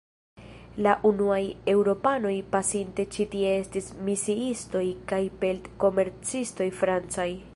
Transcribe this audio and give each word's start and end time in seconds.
La 0.85 0.93
unuaj 1.09 1.41
Eŭropanoj 1.73 2.31
pasinte 2.55 3.05
ĉi-tie 3.17 3.53
estis 3.59 3.91
misiistoj 4.09 4.85
kaj 5.13 5.23
pelt-komercistoj 5.45 6.71
francaj. 6.83 7.31